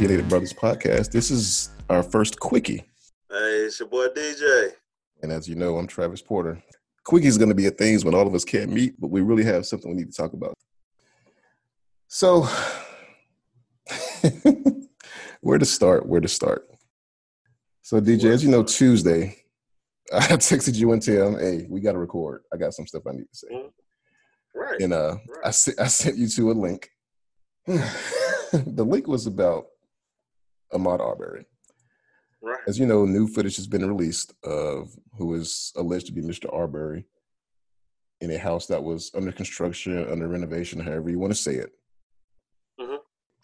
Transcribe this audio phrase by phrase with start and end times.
[0.00, 1.10] Opinionated Brothas podcast.
[1.10, 2.86] This is our first quickie.
[3.30, 4.70] Hey, it's your boy DJ.
[5.22, 6.62] And as you know, I'm Travis Porter.
[7.04, 9.20] Quickie is going to be a thing when all of us can't meet, but we
[9.20, 10.54] really have something we need to talk about.
[12.08, 12.48] So,
[15.42, 16.06] where to start?
[16.06, 16.66] Where to start?
[17.82, 19.36] So, DJ, as you know, Tuesday,
[20.14, 22.44] I texted you and Tim, hey, we got to record.
[22.54, 23.48] I got some stuff I need to say.
[23.52, 24.58] Mm-hmm.
[24.58, 24.80] Right.
[24.80, 25.44] And uh, right.
[25.44, 26.88] I, I sent you to a link.
[27.66, 29.66] the link was about
[30.72, 31.46] Ahmaud Arbery.
[32.42, 32.58] Right.
[32.66, 36.52] As you know, new footage has been released of who is alleged to be Mr.
[36.54, 37.04] Arbery
[38.20, 41.70] in a house that was under construction, under renovation, however you want to say it.
[42.80, 42.96] Mm-hmm.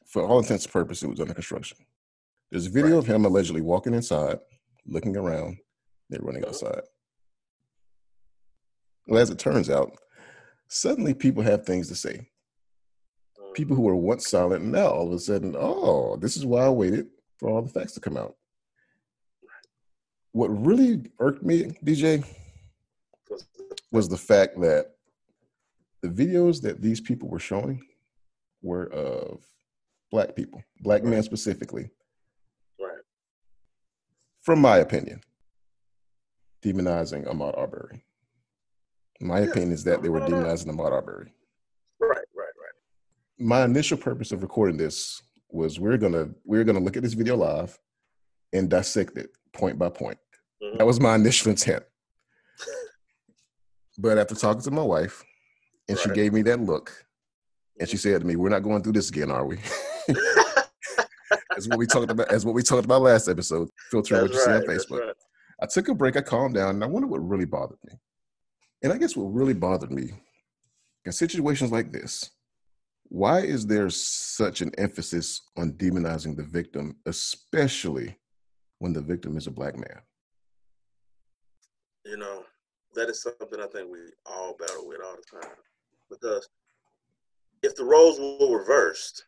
[0.07, 1.79] For all intents and purposes, it was under construction.
[2.51, 2.99] There's a video right.
[2.99, 4.39] of him allegedly walking inside,
[4.87, 5.59] looking around,
[6.09, 6.51] then running mm-hmm.
[6.51, 6.83] outside.
[9.09, 9.93] Well, as it turns out,
[10.69, 12.29] suddenly people have things to say
[13.57, 16.69] people who were once silent now all of a sudden, oh, this is why I
[16.69, 17.07] waited
[17.39, 18.37] for all the facts to come out.
[20.33, 22.25] What really irked me, DJ,
[23.91, 24.97] was the fact that
[26.03, 27.83] the videos that these people were showing
[28.63, 29.45] were of
[30.11, 31.11] black people, black right.
[31.11, 31.89] men specifically.
[32.79, 32.99] Right.
[34.43, 35.21] From my opinion,
[36.63, 38.03] demonizing Ahmaud Arbery.
[39.21, 41.33] My opinion is that they were demonizing Ahmaud Arbery
[41.99, 42.75] Right, right, right.
[43.39, 47.37] my initial purpose of recording this was we're gonna we're gonna look at this video
[47.37, 47.79] live
[48.53, 50.19] and dissect it point by point.
[50.63, 50.79] Mm-hmm.
[50.79, 51.85] That was my initial intent.
[53.99, 55.25] But after talking to my wife,
[55.89, 56.05] and right.
[56.05, 56.93] she gave me that look,
[57.81, 59.59] and she said to me, "We're not going through this again, are we?"
[61.51, 62.31] That's what we talked about.
[62.31, 63.69] As what we talked about last episode.
[63.91, 65.07] Filtering what you right, see on Facebook.
[65.07, 65.15] Right.
[65.63, 66.17] I took a break.
[66.17, 67.95] I calmed down, and I wonder what really bothered me.
[68.83, 70.11] And I guess what really bothered me
[71.07, 72.31] in situations like this
[73.09, 78.17] why is there such an emphasis on demonizing the victim, especially
[78.79, 80.01] when the victim is a black man?
[82.05, 82.45] You know,
[82.95, 85.57] that is something I think we all battle with all the time.
[86.09, 86.49] Because
[87.63, 89.25] if the roles were reversed,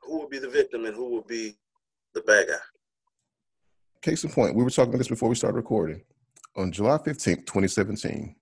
[0.00, 1.56] who would be the victim and who would be
[2.14, 2.54] the bad guy?
[4.02, 6.02] Case in point, we were talking about this before we started recording.
[6.56, 8.34] On July 15th, 2017,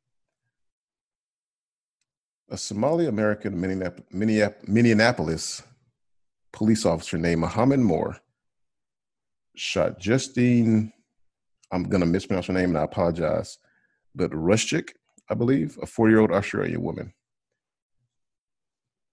[2.50, 3.60] a Somali American
[4.10, 5.62] Minneapolis
[6.52, 8.18] police officer named Muhammad Noor
[9.54, 10.92] shot Justine,
[11.70, 13.58] I'm going to mispronounce her name and I apologize,
[14.14, 14.90] but Ruszczyk,
[15.28, 17.12] I believe, a four year old Australian woman.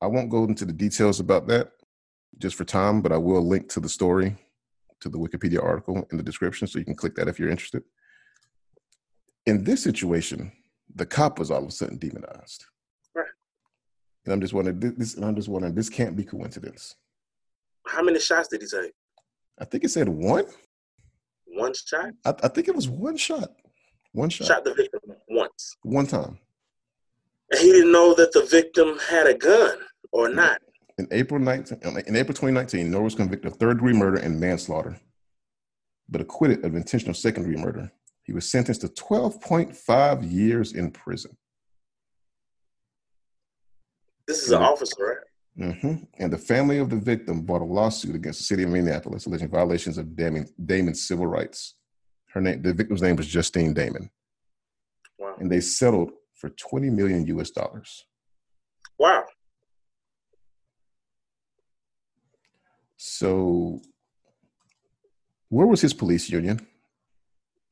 [0.02, 1.72] I won't go into the details about that
[2.40, 4.36] just for time, but I will link to the story,
[5.02, 7.84] to the Wikipedia article in the description so you can click that if you're interested.
[9.46, 10.52] In this situation,
[10.96, 12.66] the cop was all of a sudden demonized.
[14.28, 15.16] And I'm just wondering this.
[15.16, 16.96] And I'm just wondering this can't be coincidence.
[17.86, 18.92] How many shots did he take?
[19.58, 20.44] I think it said one.
[21.46, 22.10] One shot.
[22.26, 23.52] I, I think it was one shot.
[24.12, 24.48] One shot.
[24.48, 25.00] Shot the victim
[25.30, 25.78] once.
[25.84, 26.40] One time.
[27.52, 29.78] And he didn't know that the victim had a gun
[30.12, 30.60] or not.
[30.98, 34.42] In April 19, um, in April 2019, Noor was convicted of third degree murder and
[34.42, 35.00] manslaughter,
[36.10, 37.90] but acquitted of intentional second degree murder.
[38.24, 41.38] He was sentenced to 12.5 years in prison.
[44.28, 45.18] This is an officer, right?
[45.70, 46.04] Mm-hmm.
[46.20, 49.50] And the family of the victim brought a lawsuit against the city of Minneapolis alleging
[49.50, 51.76] violations of Damond, Damond's civil rights.
[52.34, 54.10] Her name, the victim's name was Justine Damond.
[55.18, 55.36] Wow.
[55.40, 58.06] And they settled for 20 million US dollars.
[59.00, 59.26] Wow.
[62.98, 63.80] So,
[65.50, 66.68] where was his police union?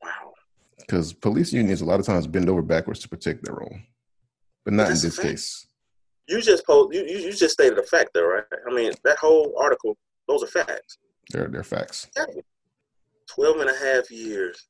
[0.02, 0.32] Wow.
[0.78, 3.84] Because police unions a lot of times bend over backwards to protect their own,
[4.64, 5.66] but not in this case
[6.28, 8.44] you just posed, you, you just stated a fact there, right?
[8.68, 9.96] I mean, that whole article,
[10.28, 10.98] those are facts.
[11.30, 12.08] They're, they're facts.
[13.28, 14.68] 12 and a half years,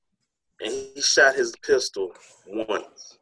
[0.60, 2.12] and he shot his pistol
[2.46, 3.18] once.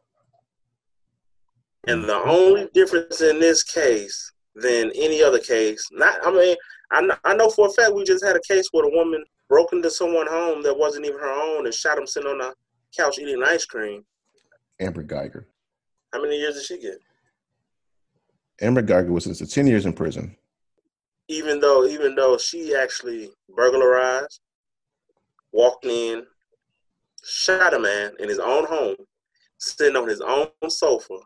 [1.87, 2.29] And the mm-hmm.
[2.29, 6.55] only difference in this case than any other case, not, I mean,
[6.91, 9.23] I know, I know for a fact we just had a case where a woman
[9.49, 12.53] broke into someone's home that wasn't even her own and shot him sitting on the
[12.97, 14.03] couch eating ice cream.
[14.79, 15.45] Amber Guyger.
[16.13, 16.99] How many years did she get?
[18.61, 20.35] Amber Guyger was sentenced to 10 years in prison.
[21.27, 24.39] Even though, even though she actually burglarized,
[25.51, 26.23] walked in,
[27.23, 28.95] shot a man in his own home,
[29.57, 31.17] sitting on his own sofa,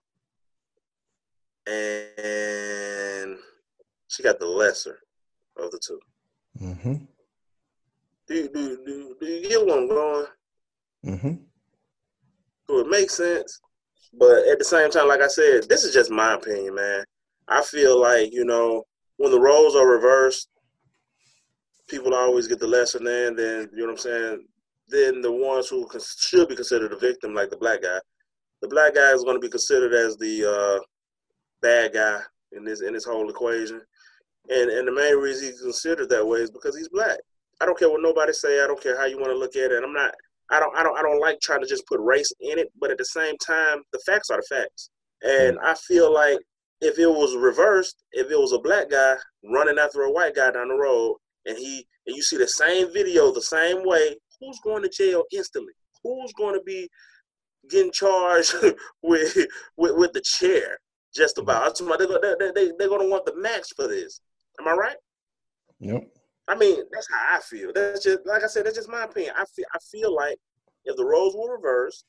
[1.68, 3.38] and
[4.08, 5.00] she got the lesser
[5.58, 6.00] of the 2
[6.62, 6.96] Mm-hmm.
[8.28, 10.26] Do you, do, do, do you get where I'm going?
[11.06, 11.34] Mm-hmm.
[12.68, 13.60] So it makes sense.
[14.14, 17.06] But at the same time, like I said, this is just my opinion, man.
[17.50, 18.84] I feel like, you know,
[19.18, 20.50] when the roles are reversed,
[21.88, 24.46] people always get the lesser than, then you know what I'm saying.
[24.88, 25.88] Then the ones who
[26.18, 28.00] should be considered a victim, like the black guy,
[28.62, 30.80] the black guy is going to be considered as the uh,
[31.62, 32.20] bad guy
[32.52, 33.82] in this in this whole equation.
[34.50, 37.20] And and the main reason he's considered that way is because he's black.
[37.62, 38.64] I don't care what nobody say.
[38.64, 39.78] I don't care how you want to look at it.
[39.78, 40.14] And I'm not.
[40.50, 40.76] I don't.
[40.76, 40.98] I don't.
[40.98, 42.72] I don't like trying to just put race in it.
[42.80, 44.90] But at the same time, the facts are the facts.
[45.22, 46.40] And I feel like
[46.82, 50.52] if it was reversed, if it was a black guy running after a white guy
[50.52, 54.60] down the road, and he and you see the same video the same way, who's
[54.64, 55.74] going to jail instantly?
[56.04, 56.90] Who's going to be
[57.70, 58.56] getting charged
[59.04, 59.38] with,
[59.78, 60.80] with with the chair?
[61.14, 61.78] Just about.
[61.78, 64.22] They're, they, they, they're going to want the max for this.
[64.60, 64.96] Am I right?
[65.80, 66.08] Yep.
[66.48, 67.72] I mean, that's how I feel.
[67.74, 68.66] That's just like I said.
[68.66, 69.34] That's just my opinion.
[69.38, 69.66] I feel.
[69.74, 70.38] I feel like
[70.86, 72.06] if the roles were reversed,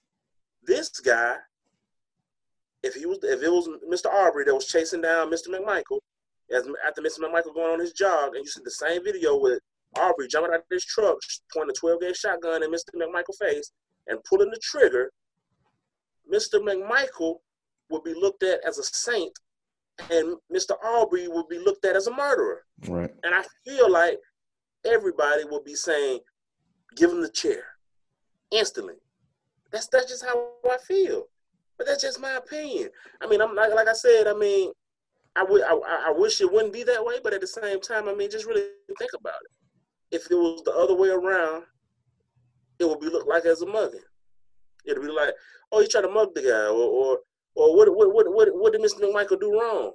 [0.66, 1.36] this guy,
[2.82, 4.12] if he was, if it was Mr.
[4.12, 5.48] Arbery that was chasing down Mr.
[5.48, 6.00] McMichael,
[6.54, 7.20] as after Mr.
[7.20, 9.60] McMichael going on his jog, and you see the same video with
[9.98, 11.18] Arbery jumping out of his truck,
[11.52, 12.90] pointing a 12 gauge shotgun in Mr.
[12.96, 13.72] McMichael's face,
[14.06, 15.10] and pulling the trigger,
[16.32, 16.60] Mr.
[16.60, 17.36] McMichael
[17.90, 19.36] would be looked at as a saint
[20.10, 20.72] and Mr.
[20.82, 22.64] Arbery would be looked at as a murderer.
[22.86, 23.10] Right.
[23.22, 24.18] And I feel like
[24.84, 26.20] everybody would be saying,
[26.96, 27.64] give him the chair
[28.50, 28.94] instantly.
[29.70, 31.24] That's that's just how I feel.
[31.80, 32.90] But that's just my opinion.
[33.22, 34.26] I mean, I'm like like I said.
[34.26, 34.70] I mean,
[35.34, 35.72] I would I,
[36.08, 38.44] I wish it wouldn't be that way, but at the same time, I mean, just
[38.44, 38.66] really
[38.98, 40.16] think about it.
[40.16, 41.62] If it was the other way around,
[42.78, 44.00] it would be looked like as a mugging.
[44.84, 45.32] It'd be like,
[45.72, 47.18] oh, you trying to mug the guy, or or
[47.54, 49.00] or what what what what, what did Mr.
[49.00, 49.92] McMichael do wrong?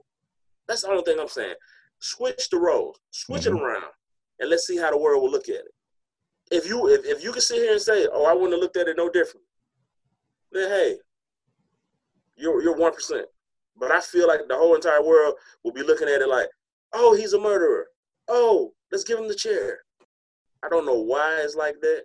[0.67, 1.53] That's the only thing I'm saying.
[1.99, 3.57] Switch the roles, switch mm-hmm.
[3.57, 3.91] it around
[4.39, 5.73] and let's see how the world will look at it.
[6.51, 8.77] If you if, if you can sit here and say, "Oh, I wouldn't have looked
[8.77, 9.45] at it no different,"
[10.51, 10.97] then hey,
[12.35, 13.25] you're you're one percent.
[13.77, 16.47] But I feel like the whole entire world will be looking at it like,
[16.93, 17.87] "Oh, he's a murderer.
[18.27, 19.79] Oh, let's give him the chair."
[20.63, 22.03] I don't know why it's like that,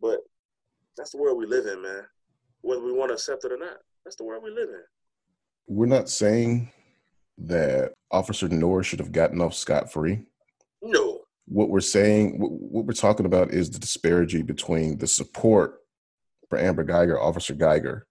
[0.00, 0.20] but
[0.96, 2.04] that's the world we live in, man.
[2.60, 4.82] Whether we want to accept it or not, that's the world we live in.
[5.68, 6.70] We're not saying
[7.38, 10.26] that Officer Noor should have gotten off scot free.
[10.82, 15.80] No what we're saying, what we're talking about is the disparity between the support
[16.48, 18.02] for Amber Guyger, Officer Guyger,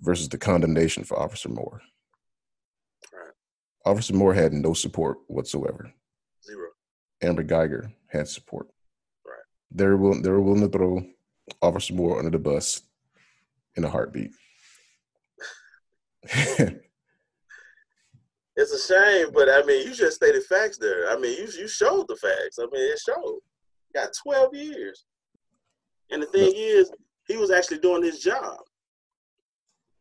[0.00, 1.80] versus the condemnation for Officer Noor.
[3.12, 3.32] Right.
[3.84, 5.92] Officer Noor had no support whatsoever.
[6.44, 6.68] Zero.
[7.22, 8.68] Amber Guyger had support.
[9.26, 9.34] Right.
[9.70, 11.04] They were willing, they were willing to throw
[11.62, 12.82] Officer Noor under the bus
[13.76, 14.30] in a heartbeat.
[16.30, 16.82] it's
[18.58, 21.08] a shame, but I mean, you just stated facts there.
[21.10, 22.58] I mean, you you showed the facts.
[22.58, 23.38] I mean, it showed.
[23.86, 25.04] He got 12 years.
[26.10, 26.90] And the thing is,
[27.26, 28.58] he was actually doing his job.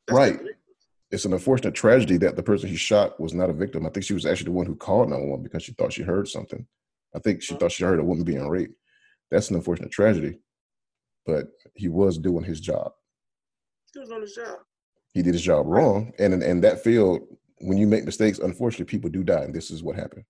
[0.07, 0.39] That's right.
[1.09, 3.85] It's an unfortunate tragedy that the person he shot was not a victim.
[3.85, 6.27] I think she was actually the one who called 911 because she thought she heard
[6.27, 6.65] something.
[7.15, 7.59] I think she mm-hmm.
[7.59, 8.75] thought she heard a woman being raped.
[9.31, 10.39] That's an unfortunate tragedy.
[11.25, 12.91] But he was doing his job.
[13.93, 14.59] He was on his job.
[15.13, 16.13] He did his job wrong.
[16.19, 17.21] And in, in that field,
[17.59, 20.23] when you make mistakes, unfortunately, people do die, and this is what happened.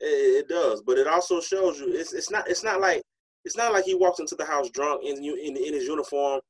[0.00, 3.02] It, it does, but it also shows you it's it's not it's not like
[3.44, 6.40] it's not like he walked into the house drunk in in, in his uniform,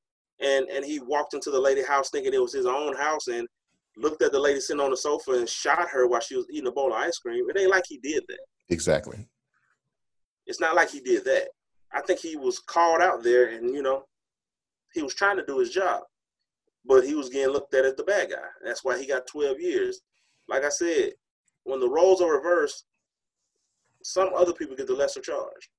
[0.43, 3.47] and and he walked into the lady house thinking it was his own house and
[3.97, 6.67] looked at the lady sitting on the sofa and shot her while she was eating
[6.67, 7.45] a bowl of ice cream.
[7.49, 8.41] It ain't like he did that.
[8.71, 9.27] Exactly.
[10.47, 11.49] It's not like he did that.
[11.93, 14.05] I think he was called out there, and you know,
[14.95, 16.03] he was trying to do his job
[16.85, 18.49] but he was getting looked at as the bad guy.
[18.65, 20.01] That's why he got 12 years.
[20.49, 21.13] Like I said,
[21.65, 22.85] when the roles are reversed,
[24.03, 25.71] some other people get the lesser charge.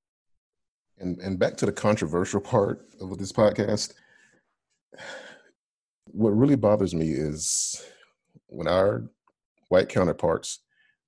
[0.98, 3.94] And and back to the controversial part of this podcast.
[6.06, 7.82] What really bothers me is
[8.46, 9.04] when our
[9.68, 10.60] white counterparts,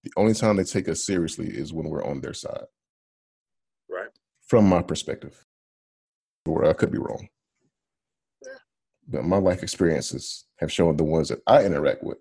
[0.02, 2.64] the only time they take us seriously is when we're on their side.
[3.88, 4.08] Right.
[4.46, 5.44] From my perspective.
[6.46, 7.28] Or I could be wrong
[9.08, 12.18] but my life experiences have shown the ones that I interact with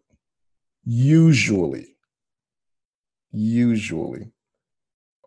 [0.84, 1.98] usually,
[3.32, 4.32] usually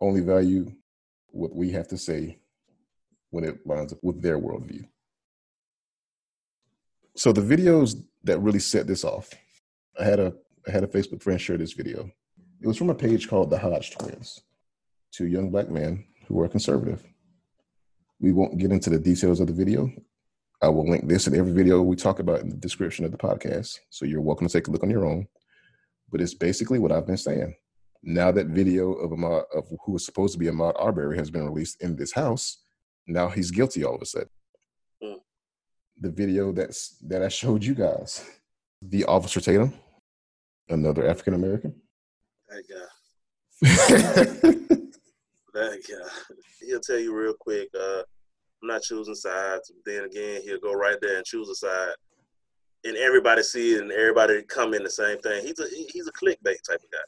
[0.00, 0.70] only value
[1.30, 2.38] what we have to say
[3.30, 4.86] when it lines up with their worldview.
[7.18, 9.34] So the videos that really set this off,
[9.98, 10.32] I had a
[10.68, 12.08] I had a Facebook friend share this video.
[12.60, 14.40] It was from a page called the Hodge Twins,
[15.10, 17.02] two young black men who are conservative.
[18.20, 19.90] We won't get into the details of the video.
[20.62, 23.18] I will link this in every video we talk about in the description of the
[23.18, 23.80] podcast.
[23.90, 25.26] So you're welcome to take a look on your own.
[26.12, 27.52] But it's basically what I've been saying.
[28.00, 31.46] Now that video of Ahmaud, of who was supposed to be Ahmaud Arbery has been
[31.46, 32.62] released in this house,
[33.08, 34.28] now he's guilty all of a sudden.
[36.00, 38.24] The video that's that I showed you guys,
[38.80, 39.74] the Officer Tatum,
[40.68, 41.74] another African American.
[42.48, 42.88] That guy.
[45.54, 46.04] Thank you.
[46.60, 47.68] He'll tell you real quick.
[47.74, 48.02] Uh,
[48.62, 49.72] I'm not choosing sides.
[49.84, 51.94] Then again, he'll go right there and choose a side,
[52.84, 55.44] and everybody see it, and everybody come in the same thing.
[55.44, 56.98] He's a he's a clickbait type of guy.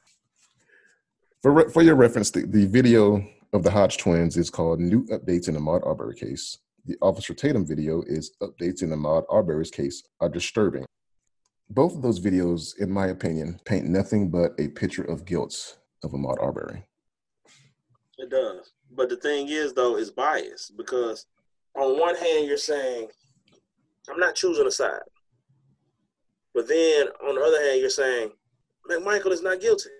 [1.42, 5.48] For for your reference, the, the video of the Hodge twins is called "New Updates
[5.48, 9.70] in the Ahmaud Arbery Case." The Officer Tatum video is "Updates in the Ahmaud Arbery's
[9.70, 10.86] Case are disturbing."
[11.68, 16.12] Both of those videos, in my opinion, paint nothing but a picture of guilt of
[16.12, 16.84] Ahmaud Arbery.
[18.18, 18.72] It does.
[18.90, 21.26] But the thing is, though, is bias because
[21.76, 23.08] on one hand, you're saying,
[24.10, 25.02] I'm not choosing a side.
[26.54, 28.32] But then on the other hand, you're saying,
[28.90, 29.90] McMichael is not guilty.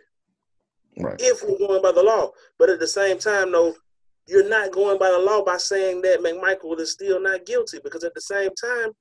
[0.99, 1.17] Right.
[1.21, 2.33] If we're going by the law.
[2.59, 3.75] But at the same time, though,
[4.31, 8.05] you're not going by the law by saying that McMichael is still not guilty because
[8.05, 8.93] at the same time,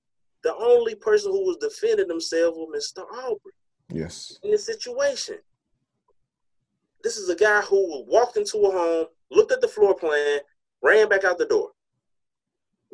[0.44, 3.04] the only person who was defending himself was Mr.
[3.16, 3.54] Arbery.
[3.92, 4.40] Yes.
[4.44, 5.38] In this situation.
[7.04, 10.40] This is a guy who walked into a home, looked at the floor plan,
[10.82, 11.70] ran back out the door.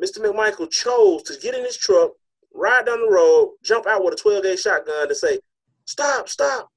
[0.02, 0.18] Mr.
[0.18, 2.12] McMichael chose to get in his truck,
[2.54, 5.38] ride down the road, jump out with a 12 gauge shotgun to say,
[5.86, 6.68] Stop, stop.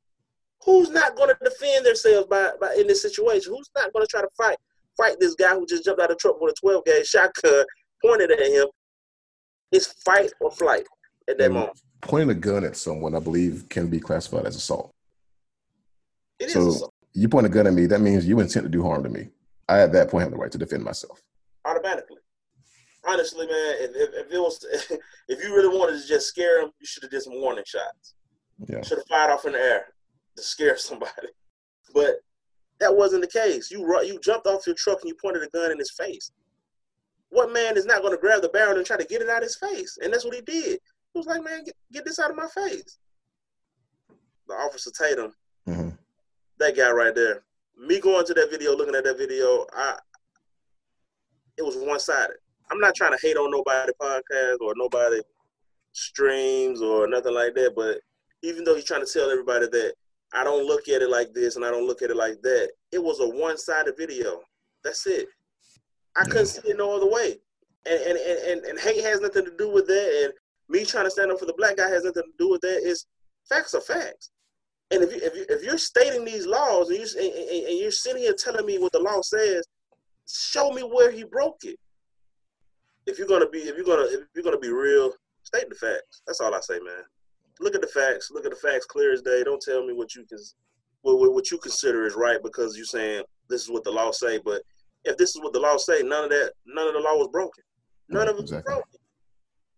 [0.63, 3.53] Who's not going to defend themselves by, by in this situation?
[3.53, 4.57] Who's not going to try to fight
[4.99, 7.65] fight this guy who just jumped out of the truck with a 12 gauge shotgun
[8.03, 8.67] pointed at him?
[9.71, 10.85] It's fight or flight
[11.29, 11.79] at that and moment.
[12.01, 14.91] Pointing a gun at someone, I believe, can be classified as assault.
[16.39, 18.69] It so, is assault you point a gun at me, that means you intend to
[18.69, 19.29] do harm to me.
[19.67, 21.21] I at that point have the right to defend myself.
[21.65, 22.17] Automatically.
[23.07, 24.65] Honestly, man, if, if, if it was,
[25.27, 28.15] if you really wanted to just scare him, you should have did some warning shots.
[28.67, 28.81] Yeah.
[28.81, 29.85] Should have fired off in the air
[30.35, 31.29] to scare somebody.
[31.93, 32.15] But
[32.79, 33.71] that wasn't the case.
[33.71, 36.31] You you jumped off your truck and you pointed a gun in his face.
[37.29, 39.37] What man is not going to grab the barrel and try to get it out
[39.37, 39.99] of his face?
[40.01, 40.79] And that's what he did.
[41.13, 42.97] He was like, man, get, get this out of my face.
[44.47, 45.33] The officer Tatum,
[45.67, 45.89] mm-hmm
[46.59, 47.43] that guy right there.
[47.77, 49.97] Me going to that video, looking at that video, I
[51.57, 52.37] it was one sided.
[52.71, 55.21] I'm not trying to hate on nobody podcast or nobody
[55.91, 57.99] streams or nothing like that, but
[58.43, 59.93] even though he's trying to tell everybody that
[60.33, 62.71] I don't look at it like this and I don't look at it like that,
[62.91, 64.41] it was a one sided video.
[64.83, 65.27] That's it.
[66.15, 67.37] I couldn't see it no other way.
[67.85, 70.23] And, and and and hate has nothing to do with that.
[70.23, 70.33] And
[70.67, 72.81] me trying to stand up for the black guy has nothing to do with that.
[72.83, 73.05] It's
[73.47, 74.31] facts are facts.
[74.91, 77.91] And if you if you if you're stating these laws and you and, and you're
[77.91, 79.65] sitting here telling me what the law says,
[80.27, 81.77] show me where he broke it.
[83.05, 85.11] If you're gonna be if you're gonna if you're gonna be real,
[85.43, 86.21] state the facts.
[86.27, 87.03] That's all I say, man.
[87.59, 88.29] Look at the facts.
[88.31, 89.43] Look at the facts clear as day.
[89.43, 90.37] Don't tell me what you can
[91.01, 94.39] what, what you consider is right because you're saying this is what the law say.
[94.43, 94.61] But
[95.05, 97.29] if this is what the law say, none of that none of the law was
[97.31, 97.63] broken.
[98.09, 98.73] None of it exactly.
[98.73, 98.99] was broken.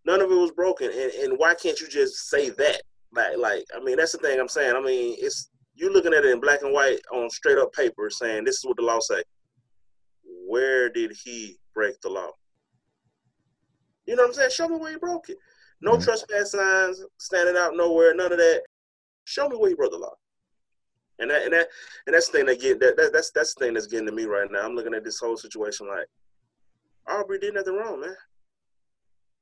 [0.06, 0.92] None of it was broken.
[0.92, 2.82] And and why can't you just say that?
[3.14, 4.76] Like, like I mean, that's the thing I'm saying.
[4.76, 8.10] I mean, it's you looking at it in black and white on straight up paper,
[8.10, 9.24] saying this is what the law say.
[10.48, 12.30] Where did he break the law?
[14.06, 14.50] You know what I'm saying?
[14.52, 15.38] Show me where he broke it.
[15.82, 16.04] No mm-hmm.
[16.04, 18.14] trespass signs standing out nowhere.
[18.16, 18.64] None of that.
[19.26, 20.14] Show me where he broke the law.
[21.20, 21.68] And that and that
[22.08, 24.12] and that's the thing that get that, that that's that's the thing that's getting to
[24.12, 24.66] me right now.
[24.66, 26.08] I'm looking at this whole situation like
[27.08, 28.16] Aubrey did nothing wrong, man.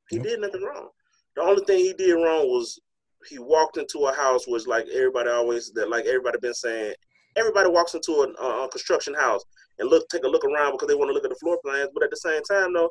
[0.10, 0.26] He yep.
[0.26, 0.90] did nothing wrong.
[1.36, 2.80] The only thing he did wrong was
[3.28, 6.94] he walked into a house was like everybody always that like everybody been saying
[7.36, 9.44] everybody walks into a, a construction house
[9.78, 11.90] and look take a look around because they want to look at the floor plans
[11.94, 12.90] but at the same time though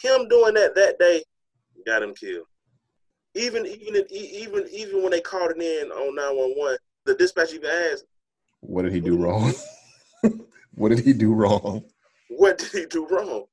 [0.00, 1.22] him doing that that day
[1.86, 2.46] got him killed
[3.34, 8.04] even even even even when they called it in on 911 the dispatch even asked
[8.60, 9.52] what did he do wrong
[10.74, 11.84] what did he do wrong
[12.28, 13.44] what did he do wrong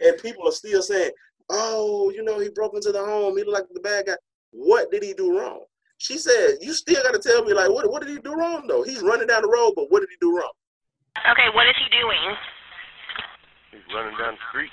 [0.00, 1.10] and people are still saying
[1.50, 4.16] oh you know he broke into the home he looked like the bad guy
[4.52, 5.60] what did he do wrong?
[5.98, 8.66] She said, you still got to tell me, like, what, what did he do wrong,
[8.66, 8.82] though?
[8.82, 10.52] He's running down the road, but what did he do wrong?
[11.30, 12.36] Okay, what is he doing?
[13.72, 14.70] He's running down the street.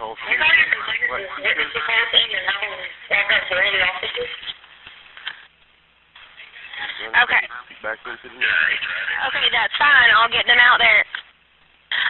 [0.00, 0.38] Oh, okay.
[7.22, 7.42] Okay.
[7.82, 8.38] Back into the
[9.26, 10.10] Okay, that's fine.
[10.16, 11.04] I'll get them out there.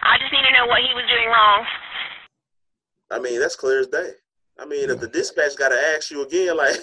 [0.02, 1.64] I just need to know what he was doing wrong.
[3.10, 4.12] I mean, that's clear as day.
[4.58, 6.76] I mean, if the dispatch got to ask you again, like,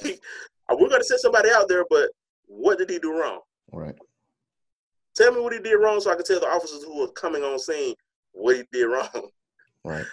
[0.71, 2.09] we're going to send somebody out there, but
[2.47, 3.41] what did he do wrong?
[3.71, 3.95] Right.
[5.15, 7.43] Tell me what he did wrong so I can tell the officers who are coming
[7.43, 7.93] on scene
[8.33, 9.29] what he did wrong.
[9.83, 10.05] Right.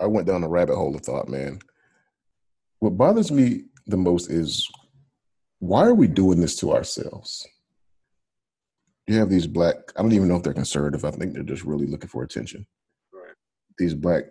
[0.00, 1.58] I went down a rabbit hole of thought, man.
[2.80, 4.68] What bothers me the most is
[5.58, 7.46] why are we doing this to ourselves?
[9.06, 11.04] You have these black, I don't even know if they're conservative.
[11.04, 12.66] I think they're just really looking for attention.
[13.12, 13.34] Right.
[13.78, 14.24] These black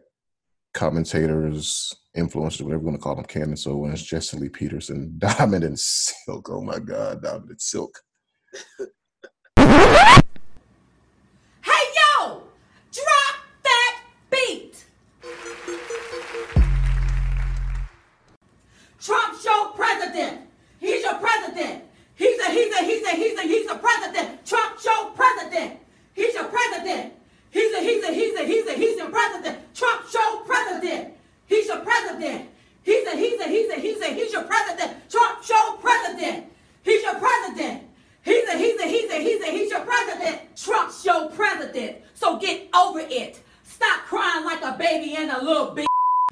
[0.74, 5.63] commentators, influencers, whatever you want to call them, Candace so Owens, Jesse Lee Peterson, Diamond
[5.63, 6.50] and Silk.
[6.50, 7.98] Oh my God, Diamond and Silk.
[23.05, 24.45] A, he's a, he's a, president.
[24.45, 25.79] Trump show president.
[26.13, 27.13] He's your president.
[27.51, 29.74] He's a, he's a, he's a, he's a, he's a president.
[29.74, 31.13] Trump show president.
[31.45, 32.50] He's your president.
[32.83, 35.09] He's a, he's a, he's a, he's a, he's your president.
[35.09, 36.45] Trump show president.
[36.83, 37.83] He's your president.
[38.24, 40.55] He's a, he's a, he's a, he's a, he's your president.
[40.55, 41.97] Trump show president.
[42.15, 43.39] So get over it.
[43.63, 45.85] Stop crying like a baby and a little bitch.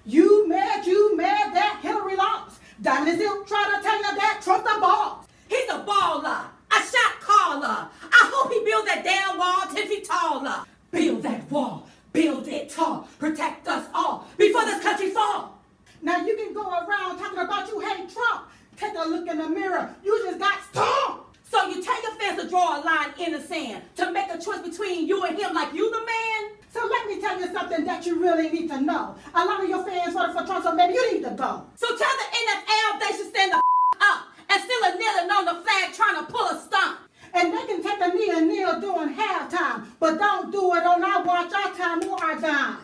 [0.06, 2.60] You mad, you mad that Hillary lost.
[2.82, 5.26] Diamond Silk trying to tell you that Trump the boss.
[5.48, 7.88] He's a baller, a shot caller.
[8.02, 10.66] I hope he builds that damn wall 10 feet taller.
[10.92, 15.60] Build that wall, build it tall, protect us all before this country fall.
[16.02, 18.50] Now you can go around talking about you hate Trump.
[18.78, 19.96] Take a look in the mirror.
[20.04, 21.24] You just got stomped.
[21.54, 24.68] So you take offense to draw a line in the sand to make a choice
[24.68, 26.52] between you and him like you the man?
[26.72, 29.16] So let me tell you something that you really need to know.
[29.36, 31.64] A lot of your fans voted for Trump, so maybe you need to go.
[31.76, 33.62] So tell the NFL they should stand the
[34.02, 36.98] up and still a kneeling on the flag trying to pull a stunt.
[37.36, 41.04] And they can take a knee and kneel during halftime, but don't do it on
[41.04, 42.78] our watch, our time, or our dime.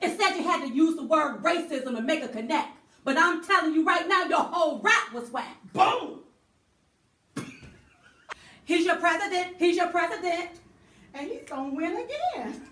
[0.00, 2.68] Instead, you had to use the word racism to make a connect.
[3.04, 5.56] But I'm telling you right now, your whole rap was whack.
[5.74, 6.20] Boom!
[8.64, 9.56] He's your president.
[9.58, 10.50] He's your president.
[11.12, 12.62] And he's gonna win again.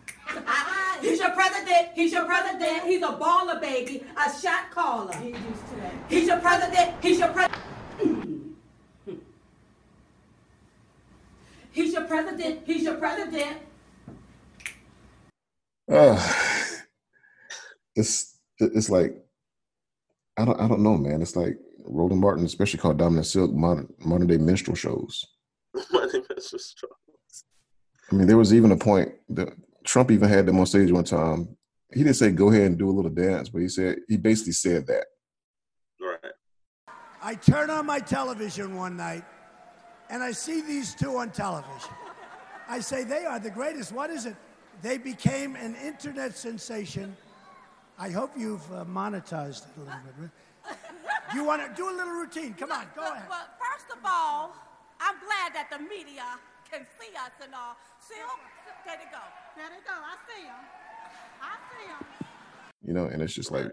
[1.01, 1.89] he's your president.
[1.95, 2.85] He's your president.
[2.85, 4.03] He's a baller, baby.
[4.17, 5.15] A shot caller.
[5.17, 5.93] He's used to that.
[6.09, 6.95] He's your president.
[7.03, 8.57] He's your president.
[11.71, 12.61] He's your president.
[12.67, 13.59] He's your president.
[15.91, 16.33] Uh,
[17.97, 19.17] it's it's like
[20.39, 21.23] I don't I don't know, man.
[21.23, 25.25] It's like Roland Martin, especially called Diamond and Silk, modern modern day minstrel shows.
[25.93, 26.61] Money Mr.
[26.61, 26.93] Strong.
[28.11, 29.49] I mean, there was even a point that
[29.85, 31.57] Trump even had them on stage one time.
[31.95, 34.53] He didn't say go ahead and do a little dance, but he said he basically
[34.53, 35.05] said that.
[36.01, 36.33] Right.
[37.23, 39.25] I turn on my television one night
[40.13, 41.91] and I see these two on television.
[42.69, 43.93] I say, they are the greatest.
[43.93, 44.37] What is it?
[44.83, 47.17] They became an internet sensation.
[47.99, 50.31] I hope you've uh, monetized it a little bit.
[50.67, 50.77] right?
[51.35, 52.55] You want to do a little routine?
[52.55, 53.29] Come on, go Well, ahead.
[53.29, 54.55] well, first of all,
[55.01, 56.25] I'm glad that the media
[56.71, 57.77] can see us and all.
[58.01, 58.29] See 'em?
[58.87, 59.19] There they go.
[59.57, 59.93] There they go.
[59.93, 60.55] I see them.
[61.41, 62.27] I see them.
[62.83, 63.73] You know, and it's just like,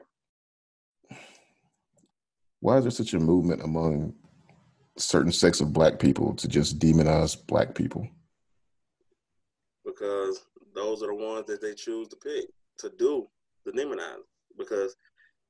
[2.60, 4.14] why is there such a movement among
[4.98, 8.08] certain sects of black people to just demonize black people?
[9.86, 10.42] Because
[10.76, 12.46] those are the ones that they choose to pick
[12.80, 13.28] to do
[13.72, 14.24] the demonizing.
[14.58, 14.96] Because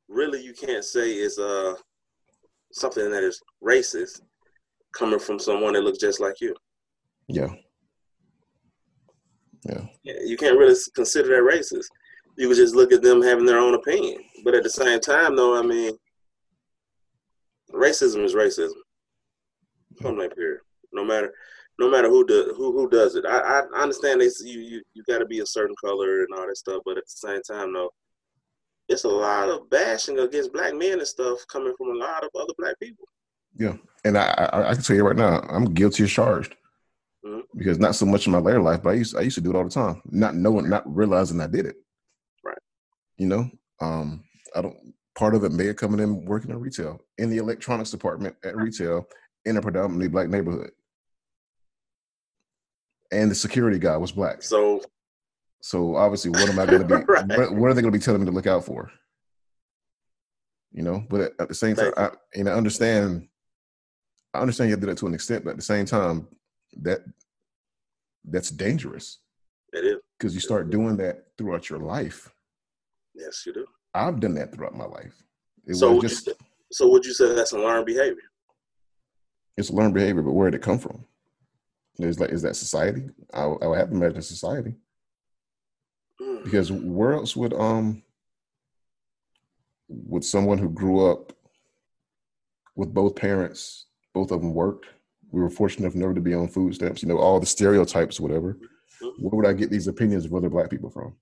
[0.08, 1.76] really you can't say it's uh
[2.72, 4.22] something that is racist
[4.94, 6.56] coming from someone that looks just like you.
[7.28, 7.50] Yeah.
[9.64, 9.82] Yeah.
[10.04, 11.86] You can't really consider that racist.
[12.38, 14.22] You could just look at them having their own opinion.
[14.44, 15.92] But at the same time, though, I mean,
[17.72, 18.80] racism is racism.
[20.02, 20.62] Point blank period.
[20.94, 21.34] No matter,
[21.78, 23.26] no matter who do, who who does it.
[23.26, 26.48] I I understand they you you you got to be a certain color and all
[26.48, 26.82] that stuff.
[26.86, 27.92] But at the same time, though,
[28.90, 32.30] it's a lot of bashing against black men and stuff coming from a lot of
[32.36, 33.06] other black people.
[33.56, 33.76] Yeah.
[34.04, 36.56] And I, I, I can tell you right now, I'm guilty as charged.
[37.26, 37.44] Mhm.
[37.56, 39.50] Because not so much in my later life, but I used I used to do
[39.52, 41.76] it all the time, not knowing, not realizing I did it.
[42.46, 42.58] Right.
[43.18, 44.24] You know, um,
[44.56, 44.78] I don't.
[45.16, 48.56] Part of it may have coming in working in retail in the electronics department at
[48.56, 49.06] retail
[49.44, 50.72] in a predominantly black neighborhood,
[53.12, 54.42] and the security guy was black.
[54.42, 54.82] So
[55.62, 57.04] So obviously, what am I going to be?
[57.08, 57.26] Right.
[57.26, 58.92] what, what are they going to be telling me to look out for?
[60.72, 63.28] You know, but at, the same time, I, and I understand.
[64.34, 66.28] I understand you have to do that to an extent, but at the same time,
[66.82, 67.00] that
[68.24, 69.18] that's dangerous
[69.74, 69.96] it is.
[70.18, 72.32] because you start doing that throughout your life.
[73.16, 73.66] Yes, you do.
[73.96, 75.16] I've done that throughout my life.
[75.66, 76.40] It So would just you, say-
[76.72, 78.22] so would you say that's a learned behavior?
[79.58, 81.04] it's learned behavior, but where did it come from?
[81.98, 83.10] Is like is that society?
[83.34, 84.76] I, I would have to imagine society.
[86.44, 88.04] Because where else would um
[89.88, 91.34] would someone who grew up
[92.76, 94.88] with both parents, both of them worked.
[95.32, 97.02] We were fortunate enough never to be on food stamps.
[97.02, 98.58] You know all the stereotypes, whatever.
[99.02, 99.22] Mhm.
[99.22, 101.16] Where would I get these opinions of other black people from?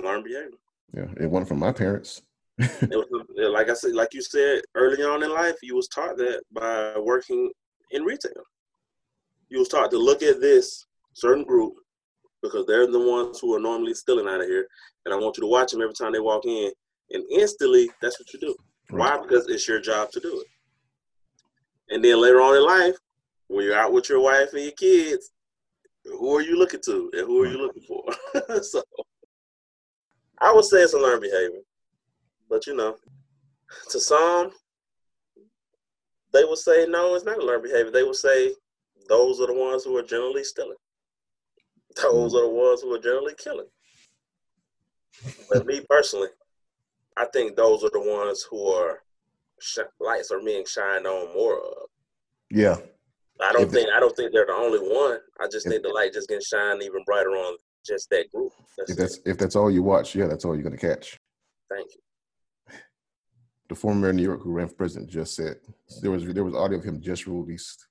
[0.00, 0.50] Behavior.
[0.94, 2.22] Yeah, it wasn't from my parents.
[2.58, 6.16] It was, like I said, like you said early on in life, you was taught
[6.18, 7.50] that by working
[7.90, 8.44] in retail.
[9.48, 11.74] You was taught to look at this certain group
[12.42, 14.66] because they're the ones who are normally stealing out of here,
[15.04, 16.70] and I want you to watch them every time they walk in,
[17.10, 18.54] and instantly that's what you do.
[18.90, 19.18] Why?
[19.20, 20.46] Because it's your job to do it.
[21.94, 22.96] And then later on in life,
[23.48, 25.30] when you're out with your wife and your kids,
[26.04, 28.62] who are you looking to, and who are you looking for?
[28.62, 28.82] so,
[30.40, 31.60] I would say it's a learned behavior.
[32.48, 32.96] But you know,
[33.90, 34.50] to some,
[36.32, 37.90] they would say no, it's not a learned behavior.
[37.90, 38.54] They would say
[39.08, 40.76] those are the ones who are generally stealing.
[42.02, 43.66] Those are the ones who are generally killing.
[45.50, 46.28] But me personally,
[47.16, 49.02] I think those are the ones who are
[49.60, 51.88] sh- lights are being shined on more of.
[52.50, 52.76] Yeah.
[53.40, 55.20] I don't If- think I don't think they're the only one.
[55.38, 58.52] I just If- think the light just getting shined even brighter on just that group.
[58.76, 59.00] That's If it.
[59.00, 61.18] that's if that's all you watch, yeah, that's all you're gonna catch.
[61.68, 62.00] Thank you.
[63.68, 65.60] The former mayor of New York who ran for president just said
[66.02, 67.86] there was there was audio of him just released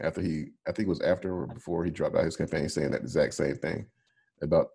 [0.00, 2.90] after he I think it was after or before he dropped out his campaign saying
[2.92, 3.86] that exact same thing
[4.42, 4.68] about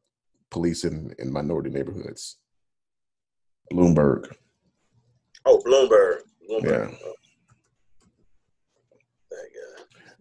[0.49, 2.38] policing in, in minority neighborhoods.
[3.73, 4.34] Bloomberg.
[5.45, 6.21] Oh, Bloomberg.
[6.49, 6.91] Bloomberg.
[6.91, 6.97] Yeah.
[7.06, 7.13] Oh.
[9.32, 9.49] That.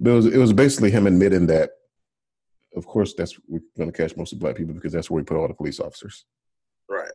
[0.00, 1.70] But it was it was basically him admitting that
[2.76, 5.36] of course that's we're gonna catch most of black people because that's where we put
[5.36, 6.24] all the police officers.
[6.88, 7.10] Right.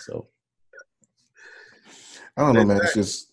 [0.00, 0.28] So
[2.36, 2.80] I don't know, man.
[2.82, 3.32] It's just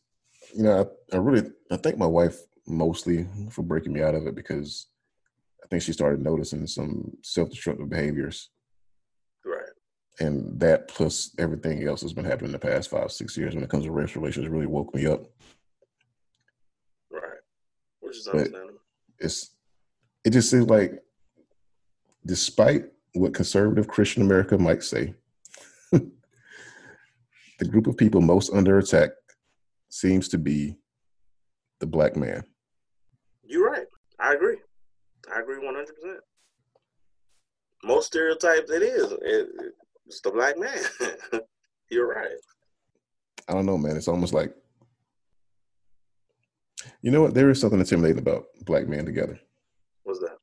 [0.55, 4.27] you know, I, I really I thank my wife mostly for breaking me out of
[4.27, 4.87] it because
[5.63, 8.49] I think she started noticing some self destructive behaviors.
[9.45, 9.69] Right.
[10.19, 13.63] And that plus everything else that's been happening in the past five, six years when
[13.63, 15.25] it comes to race relations really woke me up.
[17.11, 17.39] Right.
[17.99, 18.79] Which is understandable.
[19.19, 19.55] It's
[20.23, 21.03] it just seems like
[22.25, 25.13] despite what conservative Christian America might say,
[25.91, 26.09] the
[27.67, 29.09] group of people most under attack
[29.89, 30.75] seems to be
[31.79, 32.43] the black man.
[33.47, 33.85] You're right.
[34.19, 34.57] I agree.
[35.33, 35.85] I agree 100%.
[37.83, 39.11] Most stereotypes, it is.
[39.21, 39.47] It,
[40.05, 40.77] it's the black man.
[41.89, 42.27] You're right.
[43.47, 43.95] I don't know, man.
[43.95, 44.53] It's almost like
[47.01, 47.33] you know what?
[47.33, 49.39] There is something intimidating about black men together.
[50.03, 50.37] What's that?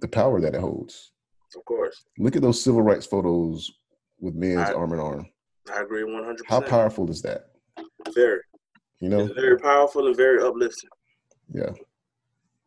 [0.00, 1.12] The power that it holds.
[1.56, 2.04] Of course.
[2.18, 3.70] Look at those civil rights photos
[4.20, 5.26] with men's I- arm in arm.
[5.72, 6.38] I agree 100%.
[6.48, 7.50] How powerful is that?
[8.14, 8.40] Very.
[9.00, 9.20] You know?
[9.20, 10.90] It's very powerful and very uplifting.
[11.54, 11.70] Yeah,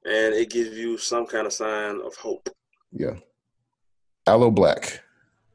[0.05, 2.49] And it gives you some kind of sign of hope.
[2.91, 3.15] yeah.
[4.27, 4.99] Aloe Blacc,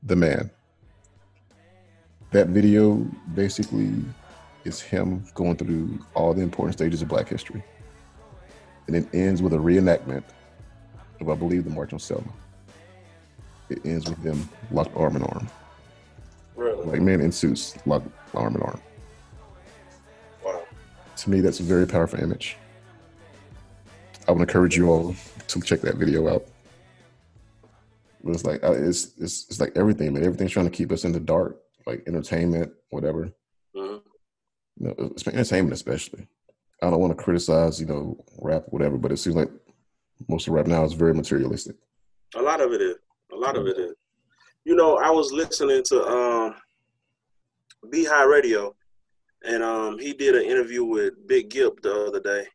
[0.02, 0.50] the man.
[2.32, 3.92] That video basically
[4.64, 7.62] is him going through all the important stages of black history.
[8.86, 10.22] And it ends with a reenactment
[11.20, 12.32] of, I believe, the March on Selma.
[13.68, 15.48] It ends with them locked arm in arm.
[16.56, 16.84] Really?
[16.86, 18.80] Like men in suits, locked arm in arm.
[20.44, 20.62] Wow.
[21.16, 22.56] To me, that's a very powerful image.
[24.30, 25.16] I would encourage you all
[25.48, 26.46] to check that video out.
[28.22, 30.22] But it's like uh, it's it's it's like everything, man.
[30.22, 33.32] Everything's trying to keep us in the dark, like entertainment, whatever.
[33.74, 33.96] hmm
[34.76, 36.28] You know, entertainment especially.
[36.80, 39.50] I don't want to criticize, you know, rap, whatever, but it seems like
[40.28, 41.74] most of rap now is very materialistic.
[42.36, 42.96] A lot of it is.
[43.32, 43.94] A lot of it is.
[44.64, 46.54] You know, I was listening to um
[47.92, 48.76] High Radio
[49.42, 52.46] and um he did an interview with Big Gipp the other day.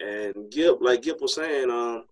[0.00, 2.04] And Gipp, like Gipp was saying, um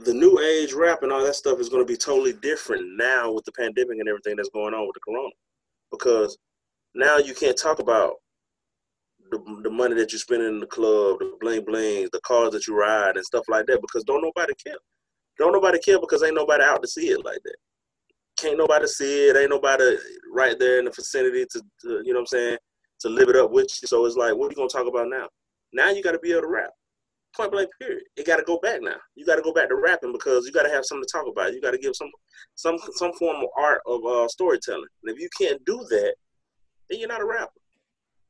[0.00, 3.44] the new age rap and all that stuff is gonna be totally different now with
[3.44, 5.34] the pandemic and everything that's going on with the corona.
[5.90, 6.38] Because
[6.94, 8.14] now you can't talk about
[9.30, 12.66] the, the money that you spend in the club, the bling blings, the cars that
[12.66, 14.78] you ride and stuff like that because don't nobody care.
[15.38, 17.56] Don't nobody care because ain't nobody out to see it like that.
[18.38, 19.36] Can't nobody see it.
[19.36, 19.96] Ain't nobody
[20.32, 22.58] right there in the vicinity to, to you know what I'm saying,
[23.00, 23.88] to live it up with you.
[23.88, 25.28] So it's like, what are you gonna talk about now?
[25.72, 26.70] Now you gotta be able to rap.
[27.36, 28.02] Point blank period.
[28.16, 28.96] It gotta go back now.
[29.14, 31.52] You gotta go back to rapping because you gotta have something to talk about.
[31.52, 32.10] You gotta give some
[32.54, 34.88] some some form of art of uh, storytelling.
[35.04, 36.14] And if you can't do that,
[36.88, 37.52] then you're not a rapper.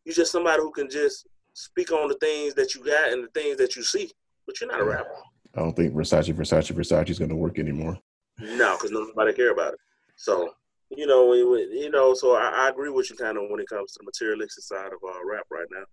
[0.05, 3.29] You're just somebody who can just speak on the things that you got and the
[3.41, 4.11] things that you see,
[4.47, 5.11] but you're not a rapper.
[5.55, 7.99] I don't think Versace, Versace, Versace is going to work anymore.
[8.39, 9.81] No, because nobody care about it.
[10.17, 10.53] So
[10.91, 13.93] you know, you know, so I, I agree with you kind of when it comes
[13.93, 15.85] to the materialistic side of uh, rap right now.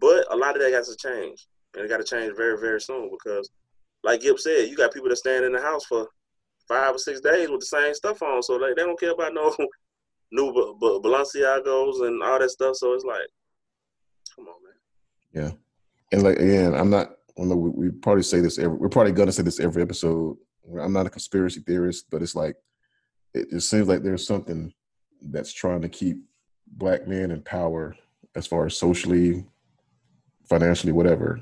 [0.00, 2.80] But a lot of that has to change, and it got to change very, very
[2.80, 3.50] soon because,
[4.02, 6.08] like Gipp said, you got people that stand in the house for
[6.66, 9.34] five or six days with the same stuff on, so they, they don't care about
[9.34, 9.54] no
[10.32, 12.76] new B- B- Balenciagos and all that stuff.
[12.76, 13.26] So it's like,
[14.34, 14.72] come on, man.
[15.44, 15.50] Yeah,
[16.12, 17.10] and like again, I'm not.
[17.36, 18.58] We, we probably say this.
[18.58, 20.36] Every, we're probably gonna say this every episode.
[20.80, 22.56] I'm not a conspiracy theorist, but it's like
[23.34, 24.72] it, it seems like there's something
[25.22, 26.18] that's trying to keep
[26.66, 27.96] black men in power
[28.34, 29.44] as far as socially,
[30.50, 31.40] financially, whatever,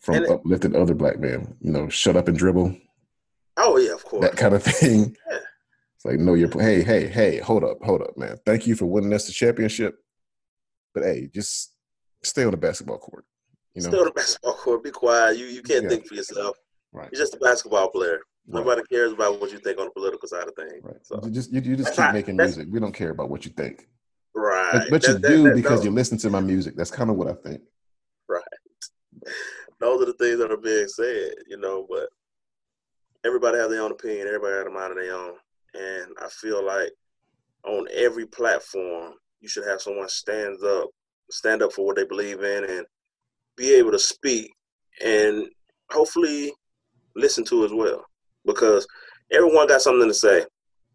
[0.00, 1.56] from And it- uplifting other black men.
[1.60, 2.76] You know, shut up and dribble,
[3.56, 4.22] Oh yeah, of course.
[4.26, 5.16] that kind of thing.
[5.30, 5.38] Yeah.
[5.94, 8.36] It's like, no, you're hey, hey, hey, hold up, hold up, man.
[8.44, 9.96] Thank you for winning us the championship,
[10.92, 11.72] but hey, just
[12.24, 13.24] stay on the basketball court.
[13.74, 14.82] You know, Still the basketball court.
[14.82, 15.36] Be quiet.
[15.38, 15.90] You you can't Yeah.
[15.90, 16.56] think for yourself.
[16.92, 17.08] right?
[17.12, 18.12] You're just a basketball player.
[18.12, 18.20] right.
[18.64, 20.82] Nobody cares about what you think on the political side of things.
[20.82, 20.96] Right.
[21.04, 22.68] So You just you, you just keep not- making music.
[22.70, 23.88] We don't care about what you think.
[24.34, 24.72] Right.
[24.72, 25.86] But, but you That- that- do that- because no.
[25.86, 26.76] you listen to my music.
[26.76, 27.62] That's kind of what I think.
[29.80, 32.08] those are the things that are being said, you know, but
[33.24, 35.34] everybody has their own opinion, everybody has a mind of their own.
[35.74, 36.92] And I feel like
[37.64, 40.88] on every platform you should have someone stands up
[41.30, 42.86] stand up for what they believe in and
[43.56, 44.50] be able to speak
[45.04, 45.46] and
[45.90, 46.52] hopefully
[47.16, 48.04] listen to as well.
[48.44, 48.86] Because
[49.32, 50.44] everyone got something to say.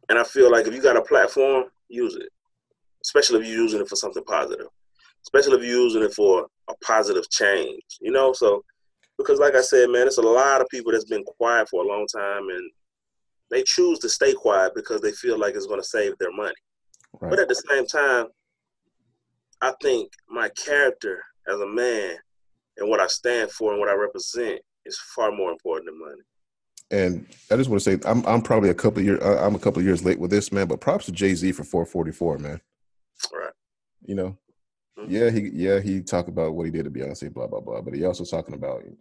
[0.09, 2.29] And I feel like if you got a platform, use it.
[3.03, 4.67] Especially if you're using it for something positive.
[5.23, 7.81] Especially if you're using it for a positive change.
[8.01, 8.63] You know, so
[9.17, 11.87] because like I said, man, it's a lot of people that's been quiet for a
[11.87, 12.71] long time and
[13.51, 16.53] they choose to stay quiet because they feel like it's going to save their money.
[17.19, 17.29] Right.
[17.29, 18.27] But at the same time,
[19.61, 22.15] I think my character as a man
[22.77, 26.21] and what I stand for and what I represent is far more important than money.
[26.91, 29.59] And I just want to say, I'm I'm probably a couple of years I'm a
[29.59, 32.61] couple of years late with this man, but props to Jay Z for 444, man.
[33.33, 33.51] Right.
[34.05, 34.37] You know.
[35.07, 37.93] Yeah, he yeah he talked about what he did to Beyonce, blah blah blah, but
[37.93, 38.97] he also talking about you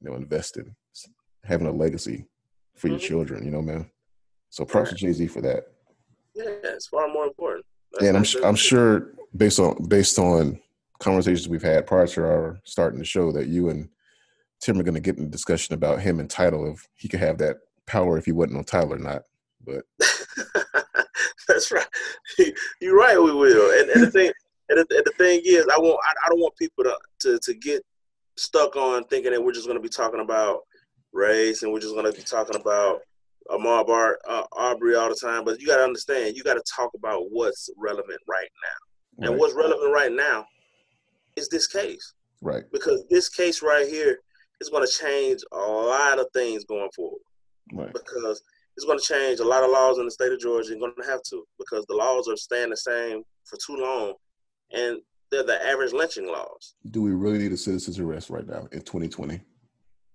[0.00, 0.74] know investing,
[1.44, 2.26] having a legacy
[2.76, 3.02] for your Mhm.
[3.02, 3.44] children.
[3.44, 3.90] You know, man.
[4.50, 5.64] So props to Jay Z for that.
[6.34, 7.64] Yeah, it's far more important.
[7.92, 10.60] That's and I'm not su- just- I'm sure based on based on
[10.98, 13.88] conversations we've had prior to our starting the show that you and
[14.60, 17.18] Tim are going to get in a discussion about him and Tidal if he could
[17.20, 19.22] have that power if he wasn't on Tidal or not.
[19.64, 19.84] But
[21.48, 21.86] That's right.
[22.80, 23.20] You're right.
[23.20, 23.80] We will.
[23.80, 24.32] And, and the thing,
[24.68, 25.98] and the, and the thing is, I want.
[26.04, 27.82] I, I don't want people to, to to get
[28.36, 30.60] stuck on thinking that we're just going to be talking about
[31.12, 33.00] race and we're just going to be talking about
[33.50, 35.44] Amar Bar, uh, Aubrey all the time.
[35.44, 39.28] But you got to understand, you got to talk about what's relevant right now.
[39.28, 40.46] And what's relevant right now
[41.36, 44.18] is this case right, because this case right here
[44.60, 47.20] is going to change a lot of things going forward
[47.72, 48.42] right, because
[48.76, 50.70] it's going to change a lot of laws in the state of Georgia.
[50.70, 54.14] You're going to have to because the laws are staying the same for too long,
[54.72, 54.98] and
[55.30, 56.74] they're the average lynching laws.
[56.90, 59.40] Do we really need a citizen's arrest right now in 2020?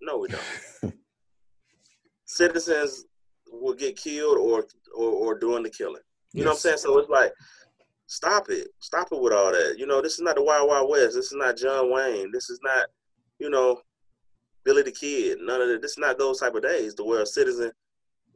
[0.02, 0.93] No, we don't.
[2.26, 3.06] Citizens
[3.52, 4.65] will get killed or,
[4.96, 6.02] or or doing the killing.
[6.34, 6.78] You know what I'm saying?
[6.78, 7.32] So it's like,
[8.06, 9.76] stop it, stop it with all that.
[9.78, 11.15] You know, this is not the Wild Wild West.
[11.15, 12.32] This is not John Wayne.
[12.32, 12.88] This is not,
[13.39, 13.82] you know,
[14.65, 15.39] Billy the Kid.
[15.41, 15.82] None of that.
[15.82, 17.72] This is not those type of days to where a citizen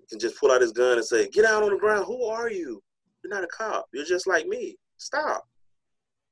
[0.10, 2.06] can just pull out his gun and say, "Get out on the ground.
[2.06, 2.82] Who are you?
[3.24, 3.88] You're not a cop.
[3.94, 4.78] You're just like me.
[4.98, 5.44] Stop.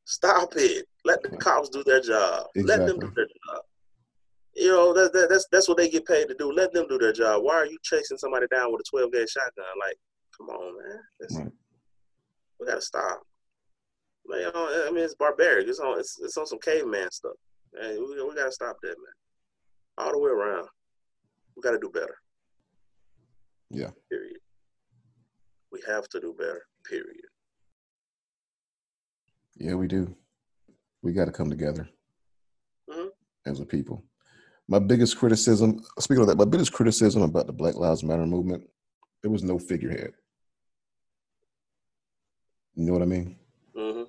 [0.09, 0.87] Stop it.
[1.05, 2.47] Let the cops do their job.
[2.55, 3.61] Let them do their job.
[4.55, 6.51] You know, that, that, that's that's what they get paid to do.
[6.51, 7.43] Let them do their job.
[7.43, 9.65] Why are you chasing somebody down with a 12 gauge shotgun?
[9.79, 9.97] Like,
[10.35, 10.99] come on, man.
[11.43, 11.51] Right.
[12.59, 13.21] We gotta stop.
[14.25, 15.67] Man, you know, I mean, it's barbaric.
[15.67, 17.35] It's on it's, it's on some caveman stuff.
[17.79, 19.99] Man, we, we gotta stop that, man.
[19.99, 20.67] All the way around.
[21.55, 22.17] We gotta do better.
[23.69, 23.91] Yeah.
[24.09, 24.39] Period.
[25.71, 26.63] We have to do better.
[26.89, 27.28] Period.
[29.59, 30.15] Yeah, we do.
[31.01, 31.89] We got to come together
[32.89, 33.11] Mhm.
[33.45, 34.03] as a people.
[34.67, 38.69] My biggest criticism, speaking of that, my biggest criticism about the Black Lives Matter movement,
[39.21, 40.13] there was no figurehead.
[42.75, 43.37] You know what I mean?
[43.75, 44.03] Mm-hmm.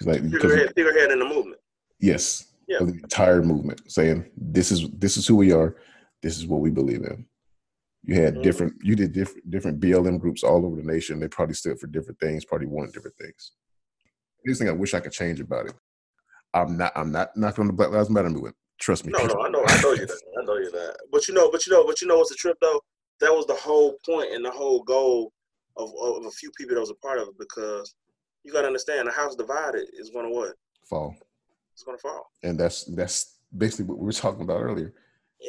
[0.00, 1.60] It's like Figurehead, figurehead in the movement.
[2.00, 2.78] yes, Yeah.
[2.78, 5.76] of the entire movement saying this is this is who we are,
[6.22, 7.28] this is what we believe in.
[8.02, 8.42] You had Mhm.
[8.42, 11.20] different, you did different different BLM groups all over the nation.
[11.20, 13.52] They probably stood for different things, probably wanted different things.
[14.44, 15.74] The thing I wish I could change about it.
[16.54, 16.92] I'm not.
[16.96, 18.56] I'm not knocking on the Black Lives Matter movement.
[18.78, 19.12] Trust me.
[19.12, 20.16] No, no, I know, I know you're not.
[20.40, 20.96] I know you're not.
[21.10, 22.80] But you know, but you know, but you know what's the trip though?
[23.20, 25.32] That was the whole point and the whole goal
[25.76, 27.94] of, of a few people that was a part of it because
[28.44, 30.54] you gotta understand the house divided is gonna what?
[30.88, 31.14] fall,
[31.72, 32.26] It's gonna fall.
[32.42, 34.92] and that's that's basically what we were talking about earlier.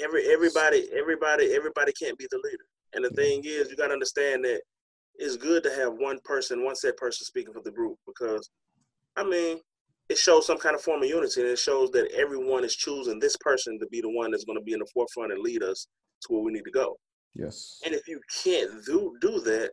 [0.01, 2.65] Every everybody, everybody, everybody can't be the leader.
[2.93, 4.61] And the thing is, you gotta understand that
[5.15, 8.49] it's good to have one person, one set person speaking for the group because
[9.15, 9.59] I mean,
[10.09, 13.19] it shows some kind of form of unity and it shows that everyone is choosing
[13.19, 15.87] this person to be the one that's gonna be in the forefront and lead us
[16.21, 16.97] to where we need to go.
[17.35, 17.79] Yes.
[17.85, 19.71] And if you can't do do that,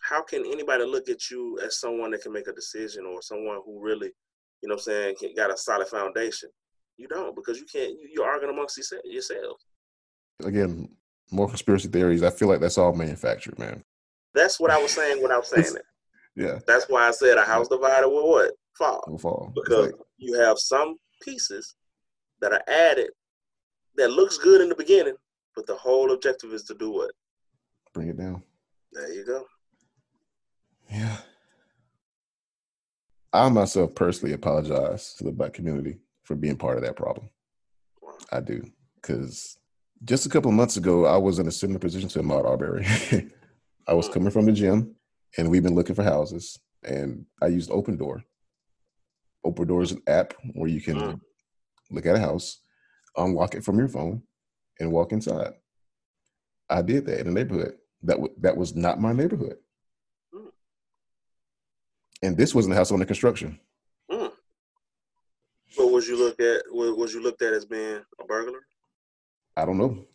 [0.00, 3.60] how can anybody look at you as someone that can make a decision or someone
[3.64, 4.10] who really,
[4.62, 6.50] you know what I'm saying, got a solid foundation?
[6.96, 9.64] You don't because you can't you, you're arguing amongst yourselves.
[10.44, 10.88] Again,
[11.30, 12.22] more conspiracy theories.
[12.22, 13.82] I feel like that's all manufactured, man.
[14.34, 15.82] That's what I was saying when I was saying it.
[16.36, 18.52] Yeah, That's why I said a house divided will what?
[18.76, 19.02] Fall.
[19.06, 19.52] will fall.
[19.54, 21.74] Because like, you have some pieces
[22.40, 23.10] that are added
[23.96, 25.16] that looks good in the beginning,
[25.54, 27.10] but the whole objective is to do what?
[27.96, 28.42] bring it down.
[28.92, 29.46] There you go.
[30.90, 31.16] Yeah.
[33.32, 37.30] I myself personally apologize to the black community for being part of that problem.
[38.30, 38.70] I do.
[38.96, 39.56] Because
[40.04, 42.86] just a couple of months ago, I was in a similar position to Ahmaud Arbery.
[43.88, 44.12] I was mm.
[44.12, 44.95] coming from the gym
[45.38, 46.58] and we've been looking for houses.
[46.82, 48.22] and I used Opendoor.
[49.42, 51.20] Open Door is an app where you can Mm.
[51.90, 52.60] look at a house,
[53.16, 54.22] unlock it from your phone,
[54.78, 55.54] and walk inside.
[56.68, 57.76] I did that in a neighborhood.
[58.02, 59.58] That w- that was not my neighborhood,
[60.32, 60.52] Mm.
[62.22, 63.58] and this wasn't a house under construction.
[64.10, 64.32] Mm.
[65.76, 68.64] But was you looked at wa- was you looked at as being a burglar?
[69.56, 70.06] I don't know.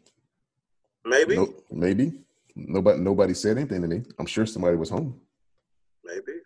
[1.03, 1.35] Maybe.
[1.35, 2.23] No, maybe
[2.55, 4.03] nobody nobody said anything to me.
[4.19, 5.19] I'm sure somebody was home.
[6.03, 6.39] Maybe.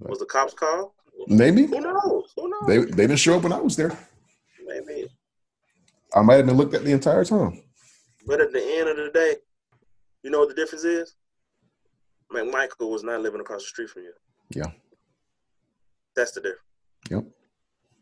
[0.00, 0.92] Was the cops called?
[1.28, 2.32] Maybe Who knows?
[2.36, 2.66] Who knows?
[2.66, 3.96] they they didn't show up when I was there.
[4.66, 5.08] Maybe.
[6.14, 7.62] I might have been looked at the entire time.
[8.26, 9.36] But at the end of the day,
[10.22, 11.14] you know what the difference is?
[12.32, 14.12] McMichael was not living across the street from you.
[14.50, 14.70] Yeah.
[16.16, 16.60] That's the difference.
[17.10, 17.24] Yep.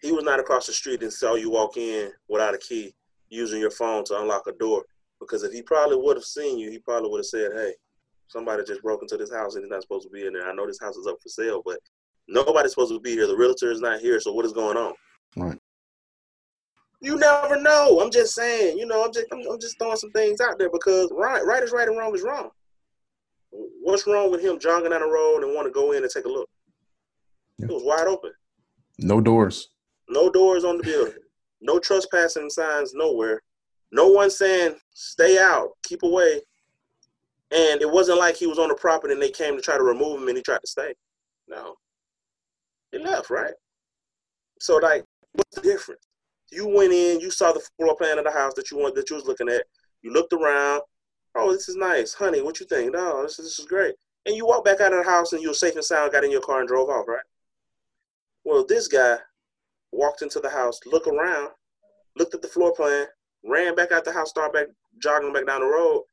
[0.03, 2.95] He was not across the street and saw you walk in without a key
[3.29, 4.85] using your phone to unlock a door.
[5.21, 7.73] Because if he probably would have seen you, he probably would have said, Hey,
[8.29, 10.49] somebody just broke into this house and he's not supposed to be in there.
[10.49, 11.79] I know this house is up for sale, but
[12.29, 13.27] nobody's supposed to be here.
[13.27, 14.95] The realtor is not here, so what is going on?
[15.37, 15.59] Right.
[17.03, 18.01] You never know.
[18.01, 20.71] I'm just saying, you know, I'm just I'm, I'm just throwing some things out there
[20.71, 22.51] because right right is right and wrong is wrong.
[23.51, 26.27] What's wrong with him jogging down the road and want to go in and take
[26.27, 26.49] a look?
[27.59, 27.67] Yeah.
[27.67, 28.33] It was wide open.
[28.99, 29.71] No doors.
[30.09, 31.15] No doors on the building.
[31.61, 33.43] No trespassing signs nowhere.
[33.93, 36.41] No one saying stay out, keep away.
[37.51, 39.83] And it wasn't like he was on the property and they came to try to
[39.83, 40.95] remove him and he tried to stay.
[41.49, 41.75] No.
[42.93, 43.55] He left, right?
[44.61, 46.07] So like, what's the difference?
[46.53, 49.11] You went in, you saw the floor plan of the house that you wanted that
[49.11, 49.65] you was looking at.
[50.03, 50.83] You looked around.
[51.35, 52.13] Oh, this is nice.
[52.13, 52.93] Honey, what you think?
[52.93, 53.95] No, this is, this is great.
[54.27, 56.25] And you walked back out of the house and you were safe and sound, got
[56.25, 57.23] in your car and drove off, right?
[58.45, 59.17] Well, this guy
[59.93, 61.51] walked into the house, looked around,
[62.17, 63.07] looked at the floor plan,
[63.45, 64.67] ran back out the house, started back
[65.03, 66.05] jogging back down the road.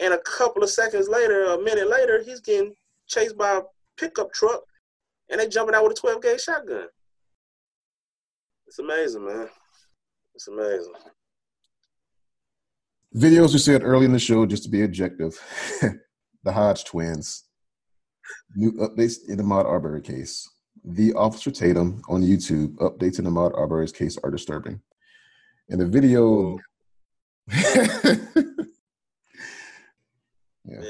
[0.00, 2.74] And a couple of seconds later, a minute later, he's getting
[3.06, 3.62] chased by a
[3.96, 4.62] pickup truck
[5.30, 6.86] and they jumping out with a 12 gauge shotgun.
[8.66, 9.48] It's amazing, man.
[10.34, 10.92] It's amazing.
[13.14, 15.38] Videos we said early in the show, just to be objective.
[16.42, 17.44] the Hodge twins.
[18.56, 20.48] New updates in Ahmaud Arbery case.
[20.84, 22.74] The Officer Tatum on YouTube.
[22.76, 24.80] Updates in Ahmaud Arbery's case are disturbing.
[25.68, 26.58] And the video.
[30.66, 30.80] Yeah.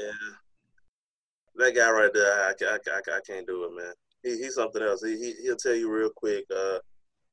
[1.57, 3.93] That guy right there, I, I, I, I can't do it, man.
[4.23, 5.03] He, he's something else.
[5.03, 6.79] He, he, he'll tell you real quick, uh,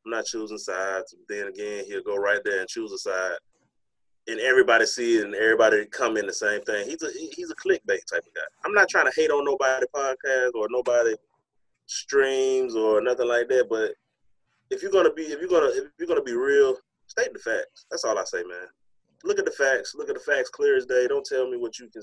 [0.04, 1.14] I'm not choosing sides.
[1.28, 3.36] Then again, he'll go right there and choose a side.
[4.28, 6.88] And everybody see it and everybody come in the same thing.
[6.88, 8.42] He's a he- he's a clickbait type of guy.
[8.64, 11.16] I'm not trying to hate on nobody podcast or nobody
[11.86, 13.68] streams or nothing like that.
[13.68, 13.94] But
[14.70, 16.76] if you're gonna be if you're gonna if you're gonna be real,
[17.12, 17.84] state the facts.
[17.90, 18.68] That's all I say, man.
[19.24, 19.94] Look at the facts.
[19.94, 21.06] Look at the facts clear as day.
[21.06, 22.02] Don't tell me what you can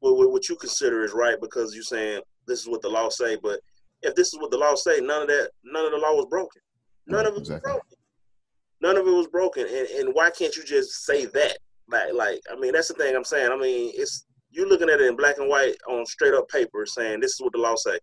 [0.00, 3.36] what, what you consider is right because you're saying this is what the law say.
[3.42, 3.60] But
[4.02, 6.26] if this is what the law say, none of that none of the law was
[6.30, 6.62] broken.
[7.06, 7.98] None Right, of it was broken.
[8.82, 9.66] None of it was broken.
[9.66, 11.58] And and why can't you just say that?
[11.88, 13.50] Like like I mean that's the thing I'm saying.
[13.52, 16.86] I mean it's you're looking at it in black and white on straight up paper
[16.86, 17.98] saying this is what the law say.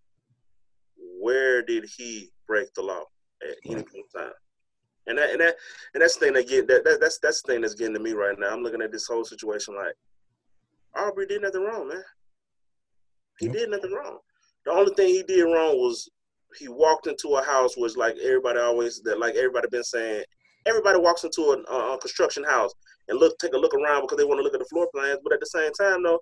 [1.21, 3.03] Where did he break the law
[3.41, 4.33] at any point in time?
[5.07, 5.55] And that and that
[5.93, 7.99] and that's the thing that get that, that that's that's the thing that's getting to
[7.99, 8.49] me right now.
[8.51, 9.95] I'm looking at this whole situation like
[10.95, 12.03] Arbery did nothing wrong, man.
[13.39, 13.55] He Yep.
[13.55, 14.19] did nothing wrong.
[14.65, 16.09] The only thing he did wrong was
[16.57, 20.23] he walked into a house was like everybody always that like everybody been saying.
[20.65, 22.71] Everybody walks into a, a construction house
[23.09, 25.19] and look take a look around because they want to look at the floor plans.
[25.21, 26.21] But at the same time, though,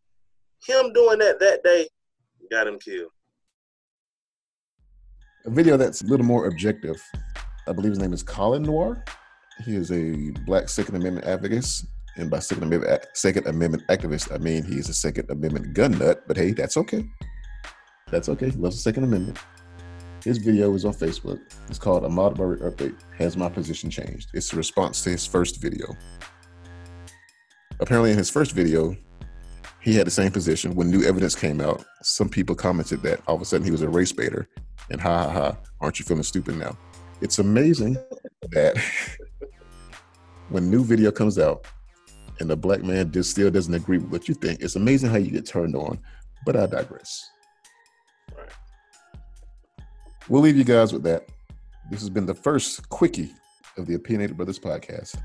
[0.66, 1.88] him doing that that day
[2.50, 3.12] got him killed.
[5.46, 7.02] a video that's a little more objective.
[7.68, 9.04] I believe his name is Colion Noir.
[9.66, 11.84] He is a black Second Amendment advocate.
[12.18, 16.24] And by Second Amendment, Second Amendment activist, I mean he's a Second Amendment gun nut.
[16.28, 17.06] But hey, that's okay.
[18.10, 18.50] That's okay.
[18.50, 19.40] He loves the Second Amendment.
[20.24, 21.40] His video is on Facebook.
[21.68, 22.96] It's called Ahmaud Arbery Update.
[23.18, 24.30] Has my position changed?
[24.34, 25.96] It's a response to his first video.
[27.80, 28.96] Apparently, in his first video,
[29.80, 30.76] he had the same position.
[30.76, 33.82] When new evidence came out, some people commented that all of a sudden he was
[33.82, 34.48] a race baiter
[34.92, 36.78] and ha ha ha, aren't you feeling stupid now?
[37.22, 37.98] It's amazing
[38.52, 38.76] that
[40.50, 41.66] when new video comes out
[42.40, 45.18] and the black man just still doesn't agree with what you think, it's amazing how
[45.18, 46.00] you get turned on.
[46.46, 47.30] But I digress.
[48.36, 48.50] Right.
[50.28, 51.30] We'll leave you guys with that.
[51.92, 53.32] This has been the first quickie
[53.78, 55.22] of the Opinionated Brothas podcast.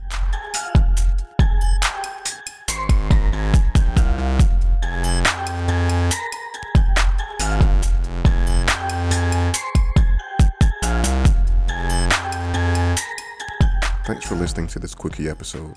[14.26, 15.76] For listening to this quickie episode.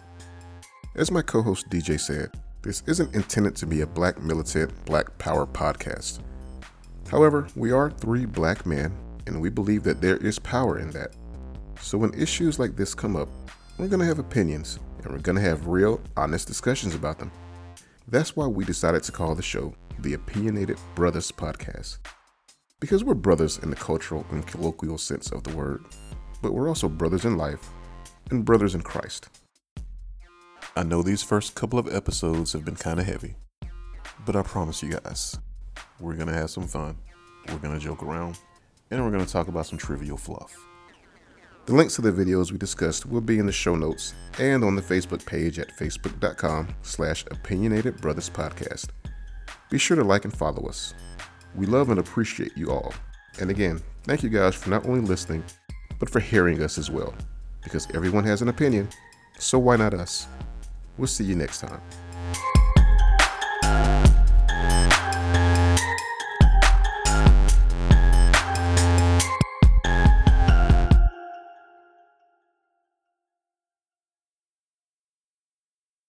[0.95, 2.32] As my co host DJ said,
[2.64, 6.22] this isn't intended to be a black militant, black power podcast.
[7.12, 8.91] However, we are three black men,
[9.28, 11.16] and we believe that there is power in that.
[11.80, 13.30] So when issues like this come up,
[13.78, 17.32] we're going to have opinions, and we're going to have real, honest discussions about them.
[18.08, 22.00] That's why we decided to call the show the Opinionated Brothas Podcast.
[22.80, 25.86] Because we're brothers in the cultural and colloquial sense of the word,
[26.41, 27.70] but we're also brothers in life
[28.32, 29.30] and brothers in Christ.
[30.75, 33.36] I know these first couple of episodes have been kind of heavy,
[34.25, 35.38] but I promise you guys,
[35.99, 36.97] we're going to have some fun,
[37.47, 38.39] we're going to joke around,
[38.91, 40.55] and we're going to talk about some trivial fluff.
[41.65, 44.75] The links to the videos we discussed will be in the show notes and on
[44.75, 48.88] the Facebook page at facebook.com slash opinionated brothers podcast.
[49.69, 50.95] Be sure to like and follow us.
[51.55, 52.93] We love and appreciate you all.
[53.39, 55.43] And again, thank you guys for not only listening,
[55.99, 57.13] but for hearing us as well.
[57.64, 58.89] Because everyone has an opinion,
[59.38, 60.28] so why not us?
[60.97, 61.82] We'll see you next time.